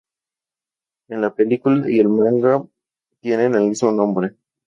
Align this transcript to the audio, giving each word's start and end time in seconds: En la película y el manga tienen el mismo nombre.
En 1.09 1.21
la 1.21 1.35
película 1.35 1.87
y 1.87 1.99
el 1.99 2.09
manga 2.09 2.65
tienen 3.19 3.53
el 3.53 3.69
mismo 3.69 3.91
nombre. 3.91 4.35